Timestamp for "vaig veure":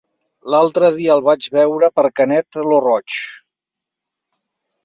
1.27-1.91